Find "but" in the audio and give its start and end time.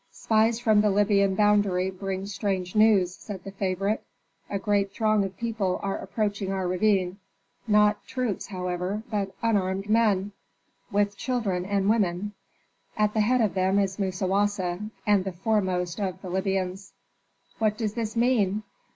9.11-9.35